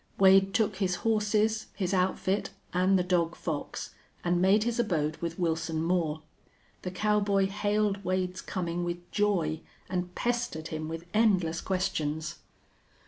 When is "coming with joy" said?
8.41-9.59